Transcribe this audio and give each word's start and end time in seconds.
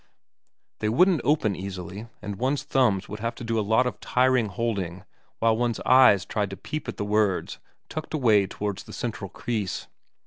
They 0.79 0.89
wouldn't 0.89 1.21
open 1.23 1.55
easily, 1.55 2.07
and 2.23 2.37
one's 2.37 2.63
thumbs 2.63 3.07
would 3.07 3.19
have 3.19 3.35
to 3.35 3.43
do 3.43 3.59
a 3.59 3.61
lot 3.61 3.85
of 3.85 3.99
tiring 3.99 4.47
holding 4.47 5.03
while 5.37 5.55
one's 5.55 5.79
eyes 5.81 6.25
tried 6.25 6.49
to 6.49 6.57
peep 6.57 6.87
at 6.87 6.97
the 6.97 7.05
words 7.05 7.59
tucked 7.87 8.15
away 8.15 8.47
towards 8.47 8.81
the 8.85 8.93
central 8.93 9.29
crease. 9.29 9.85